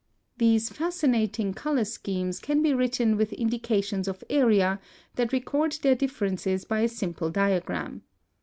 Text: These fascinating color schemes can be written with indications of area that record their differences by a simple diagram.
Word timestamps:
These 0.39 0.69
fascinating 0.71 1.53
color 1.53 1.83
schemes 1.85 2.39
can 2.39 2.63
be 2.63 2.73
written 2.73 3.17
with 3.17 3.33
indications 3.33 4.07
of 4.07 4.23
area 4.31 4.79
that 5.13 5.31
record 5.31 5.73
their 5.83 5.93
differences 5.93 6.65
by 6.65 6.79
a 6.79 6.87
simple 6.89 7.29
diagram. 7.29 8.01